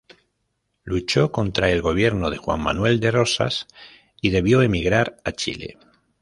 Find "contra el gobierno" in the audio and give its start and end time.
1.31-2.31